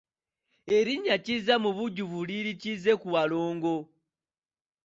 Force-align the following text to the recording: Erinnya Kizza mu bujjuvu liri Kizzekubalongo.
Erinnya 0.77 1.15
Kizza 1.25 1.55
mu 1.63 1.69
bujjuvu 1.77 2.19
liri 2.27 2.53
Kizzekubalongo. 2.61 3.75